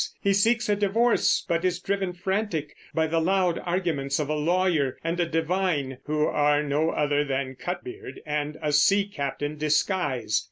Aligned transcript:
He 0.19 0.33
seeks 0.33 0.67
a 0.67 0.75
divorce, 0.75 1.45
but 1.47 1.63
is 1.63 1.79
driven 1.79 2.11
frantic 2.13 2.75
by 2.91 3.05
the 3.05 3.21
loud 3.21 3.59
arguments 3.63 4.17
of 4.17 4.29
a 4.29 4.33
lawyer 4.35 4.97
and 5.03 5.19
a 5.19 5.27
divine, 5.27 5.99
who 6.05 6.25
are 6.25 6.63
no 6.63 6.89
other 6.89 7.23
than 7.23 7.53
Cutbeard 7.53 8.19
and 8.25 8.57
a 8.63 8.71
sea 8.73 9.07
captain 9.07 9.59
disguised. 9.59 10.39